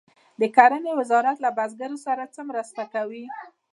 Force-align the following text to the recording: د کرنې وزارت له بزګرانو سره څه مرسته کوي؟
د 0.39 0.41
کرنې 0.55 0.91
وزارت 0.99 1.37
له 1.41 1.49
بزګرانو 1.57 2.03
سره 2.05 2.23
څه 2.33 2.41
مرسته 2.49 2.83
کوي؟ 2.93 3.25